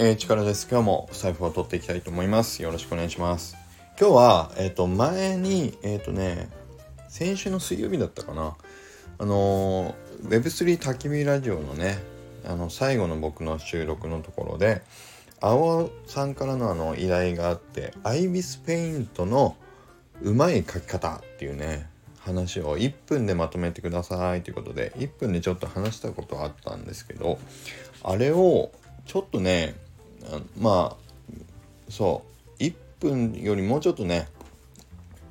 [0.00, 0.68] えー、力です。
[0.70, 2.62] 今日も財布を取っていきたいと思います。
[2.62, 3.56] よろしくお願いします。
[3.98, 6.48] 今日は、えっ、ー、と、前に、えっ、ー、とね、
[7.08, 8.54] 先週の水曜日だったかな。
[9.18, 11.98] あの Web3 焚き火ラジオのね、
[12.46, 14.82] あの、最後の僕の収録のところで、
[15.40, 19.56] 青さんからのあの依頼があって、アイビスペイントの
[20.22, 21.90] うまい書き方っていうね、
[22.20, 27.38] 話を1分でまとめてくださいということで1分でちょっと話したことあったんですけど
[28.02, 28.70] あれを
[29.06, 29.76] ちょっとね
[30.58, 32.24] まあそ
[32.58, 34.28] う1分よりもうちょっとね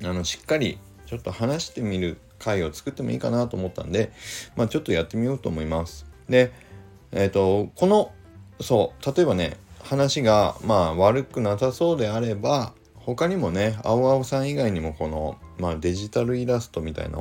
[0.02, 4.12] あのしっかりちょっと話してみる回を作ってもいいかなと思ったんで
[4.56, 6.06] まあちょっとやってみようと思います。
[6.28, 6.52] で
[7.12, 8.12] えっ、ー、とこの
[8.60, 17.18] そう例えばね話がまあ悪くなさそうであれば他にもね青々さん以外にもこの、まあ、デジタルイラストみたいな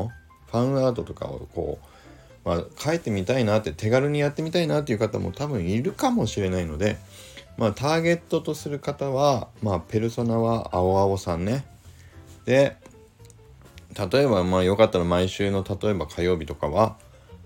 [0.48, 1.86] ファンアートとかをこう、
[2.48, 6.96] まあ、描いてみたいなって手軽にやってみたいなっていう方も多分いるかもしれないので、
[7.58, 11.66] まあ、ターゲットとする方は、まあ、ペルソナは青々さんね。
[12.46, 12.78] で
[14.12, 16.96] 例えばまあよかったら毎週の例えば火曜日とかは、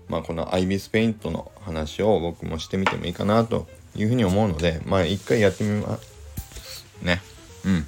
[0.06, 7.20] まあ、このアイビスペイントの話を僕もしてみてもいいかなというふうに思うのでまあ一回やってみますね。
[7.64, 7.86] うん。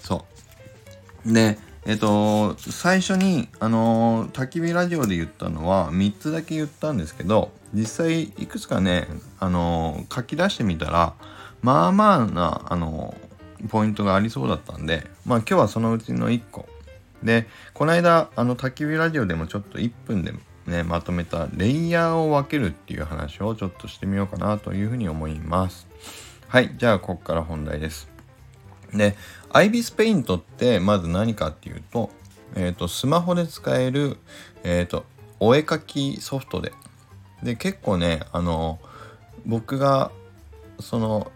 [0.00, 0.26] そ
[1.24, 1.32] う。
[1.32, 1.56] で、
[1.90, 9.08] えっ、と、最初に、あのー、焚き火ラジオで言ったのは3つだけ言ったんですけど、実際いくつかね、
[9.40, 11.14] あのー、書き出してみたら、
[11.62, 16.68] まあまあな、あのー、ポイントがありそうだったんで、まあ今日はそのうちの1個。
[17.24, 20.32] で、この間、あの、焚き火ラジオでもちょっと1分で
[20.68, 25.88] ね、まとめたレイヤーを分けるっていう話をちょっとしてみようかなというふうに思います。
[26.46, 28.09] はい、じゃあここから本題です。
[28.94, 29.16] で、
[29.52, 32.10] アイビスペイントってまず何かっていうと、
[32.54, 34.18] えっ、ー、と、スマホで使える、
[34.64, 35.04] えっ、ー、と、
[35.38, 36.72] お絵かきソフトで。
[37.42, 38.78] で、結構ね、あの、
[39.46, 40.10] 僕が、
[40.80, 41.30] その、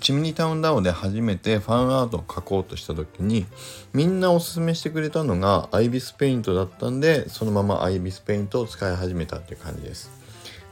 [0.00, 3.46] チミニタウンダオで初めてファンアートを描こうとした時に
[3.92, 10.10] みんなおすすめしてくれたのがアイビスペイントだったんでそのままアイビスペイントを使い始めたっていう感じです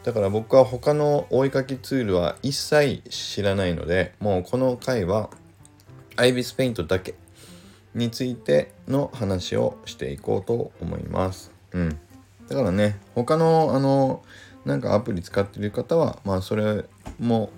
[0.04, 5.28] だから僕は他のお絵かきツールは一切知らないのでもうこの回は
[6.16, 7.14] アイビスペイントだけ
[7.94, 11.50] についての話をしていこうと思います。
[11.72, 11.98] うん。
[12.48, 14.22] だからね、他の、あの、
[14.64, 16.84] なんかアプリ使ってる方は、まあそれ
[17.18, 17.50] も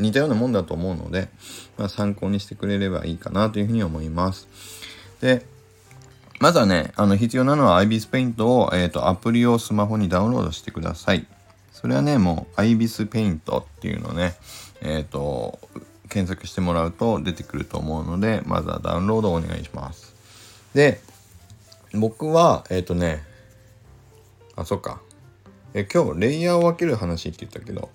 [0.00, 1.28] 似たようなもんだと思うので、
[1.76, 4.48] まあ、参考にしてくれればいいかなというふうに思います。
[5.20, 5.46] で、
[6.40, 11.26] まずはね、あの必要なのは IBIS Paint を、えーと、アプリをスマホにダウンロードしてください。
[11.72, 14.34] それはね、もう IBIS Paint っていうのね、
[14.80, 15.58] えっ、ー、と、
[16.10, 20.14] 検索してもらうと出てくると思うので、まずはダウンロードをお願いします。
[20.74, 21.00] で、
[21.94, 23.22] 僕は、えっ、ー、とね、
[24.56, 25.00] あ、そっか。
[25.72, 27.90] え、今日、レイヤーを分ける話って言ったけど、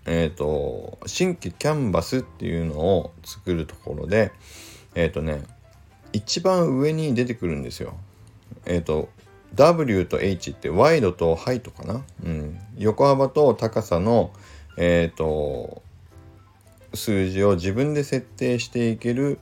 [0.06, 4.30] えっ、ー、と新規キャンバスっていうのを作るところで
[4.94, 5.42] えっ、ー、とね
[6.12, 7.94] 一番上に出てくるんですよ。
[8.66, 9.08] えっ、ー、と
[9.54, 14.32] W と H ってワイドとハイトかな、うん、横幅と高さの、
[14.76, 15.82] えっ、ー、と
[16.94, 19.38] 数字を自分で設定していける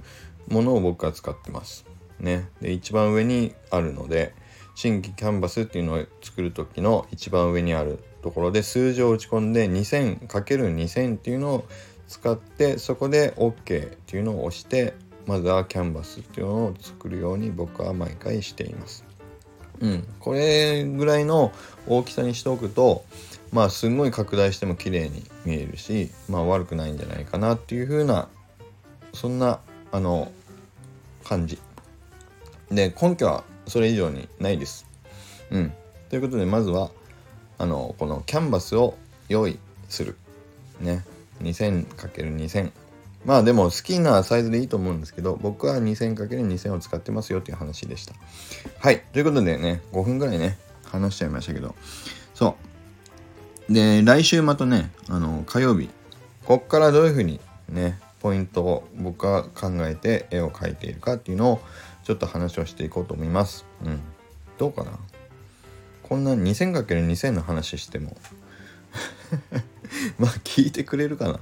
[0.49, 1.85] ものを僕は使ってます。
[2.21, 4.35] ね、で一番上にあるので
[4.75, 11.65] 新規キャンバスっていうのを作る時の一番上にあるところで数字を打ち込んで 2000×2000 っていうのを
[12.09, 14.95] 使ってそこで OK っていうのを押して
[15.29, 19.05] まずはキャンバスっていうのを作るように僕は毎回しています。
[19.81, 21.53] うん、これぐらいの
[21.87, 23.05] 大きさにしておくと
[23.53, 28.29] まあすんごい拡大しても綺麗に見えるしまあ悪くないんじゃないかなっていう風な
[29.13, 29.61] そんな
[29.93, 30.33] あの
[31.25, 31.59] 感じ。
[32.71, 34.87] で根拠はそれ以上にないです。
[35.51, 35.73] うん。
[36.09, 36.91] ということでまずは
[37.59, 38.97] あのこのキャンバスを
[39.29, 39.59] 用意
[39.91, 40.17] する。
[40.81, 41.05] ね。
[41.43, 42.73] 2000×2000
[43.29, 48.15] まあでも好きなサイズでいいと思うんですけど僕は 2000×2000 を使ってますよっていう話でした。
[48.79, 49.03] はい。
[49.13, 51.75] ということでね5分ぐらいね話しちゃいましたけど。
[52.35, 52.57] そ
[53.69, 53.75] う。
[53.75, 55.91] で来週またねあの火曜日。
[56.47, 57.39] こっからどういうふうに
[57.69, 61.61] ねポイントを僕が考えて絵を描いているかっていうのを
[62.05, 63.67] ちょっと話をしていこうと思います。
[63.85, 64.01] うん。
[64.57, 64.93] どうかな？
[66.03, 68.17] こんな 2000×2000 の話しても。
[70.19, 71.39] まあ聞いてくれるか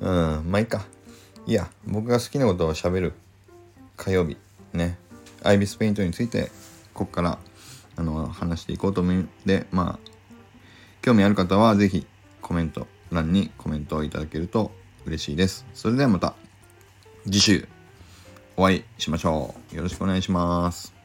[0.00, 0.38] な？
[0.40, 0.50] うん。
[0.50, 0.84] まあいいか。
[1.46, 3.12] いや僕が好きなことをしゃべる。
[3.96, 4.36] 火曜日。
[4.72, 4.98] ね。
[5.42, 6.50] アイビスペイントについて
[6.94, 7.38] こっから
[7.96, 9.14] あの話していこうと思う。
[9.14, 10.10] んでまあ
[11.02, 12.06] 興味ある方は是非
[12.42, 14.70] コメント欄にコメントをいただけると
[15.06, 15.66] 嬉しいです。
[15.74, 16.34] それではまた
[17.24, 17.68] 次週
[18.56, 19.76] お会いしましょう。
[19.76, 20.99] よろしくお願いします。